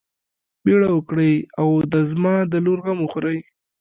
بيړه 0.63 0.89
وکړئ 0.93 1.33
او 1.61 1.67
د 1.93 1.95
زما 2.11 2.35
د 2.51 2.53
لور 2.65 2.79
غم 2.85 2.97
وخورئ. 3.01 3.39